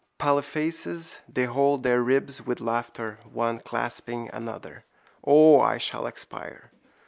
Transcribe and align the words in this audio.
Palefaces: 0.17 1.19
they 1.29 1.45
hold 1.45 1.83
their 1.83 2.01
ribs 2.01 2.43
with 2.43 2.59
laughter, 2.59 3.19
one 3.23 3.59
clasping 3.59 4.31
another. 4.33 4.83
O, 5.23 5.59
I 5.61 5.77
shall 5.77 6.07
expire! 6.07 6.71